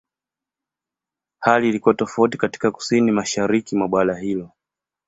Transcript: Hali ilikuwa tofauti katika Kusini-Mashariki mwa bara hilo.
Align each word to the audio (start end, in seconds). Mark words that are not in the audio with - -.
Hali 1.39 1.69
ilikuwa 1.69 1.93
tofauti 1.93 2.37
katika 2.37 2.71
Kusini-Mashariki 2.71 3.75
mwa 3.75 3.87
bara 3.87 4.17
hilo. 4.19 4.51